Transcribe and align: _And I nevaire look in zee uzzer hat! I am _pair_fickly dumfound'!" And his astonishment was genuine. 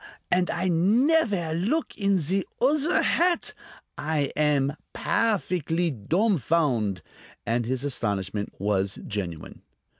_And 0.31 0.49
I 0.49 0.67
nevaire 0.67 1.53
look 1.53 1.95
in 1.95 2.17
zee 2.17 2.43
uzzer 2.59 3.03
hat! 3.03 3.53
I 3.99 4.31
am 4.35 4.73
_pair_fickly 4.95 6.07
dumfound'!" 6.07 7.01
And 7.45 7.67
his 7.67 7.85
astonishment 7.85 8.51
was 8.57 8.97
genuine. 9.05 9.61